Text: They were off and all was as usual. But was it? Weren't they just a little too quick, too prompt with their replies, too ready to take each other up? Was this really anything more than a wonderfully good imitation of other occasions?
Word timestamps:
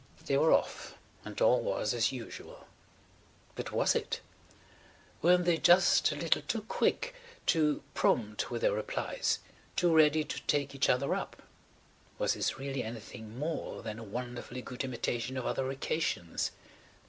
They 0.25 0.35
were 0.35 0.51
off 0.51 0.95
and 1.23 1.39
all 1.39 1.61
was 1.61 1.93
as 1.93 2.11
usual. 2.11 2.65
But 3.53 3.71
was 3.71 3.93
it? 3.93 4.19
Weren't 5.21 5.45
they 5.45 5.57
just 5.59 6.11
a 6.11 6.15
little 6.15 6.41
too 6.41 6.63
quick, 6.63 7.13
too 7.45 7.83
prompt 7.93 8.49
with 8.49 8.63
their 8.63 8.71
replies, 8.73 9.37
too 9.75 9.95
ready 9.95 10.23
to 10.23 10.41
take 10.47 10.73
each 10.73 10.89
other 10.89 11.13
up? 11.13 11.43
Was 12.17 12.33
this 12.33 12.57
really 12.57 12.83
anything 12.83 13.37
more 13.37 13.83
than 13.83 13.99
a 13.99 14.03
wonderfully 14.03 14.63
good 14.63 14.83
imitation 14.83 15.37
of 15.37 15.45
other 15.45 15.69
occasions? 15.69 16.49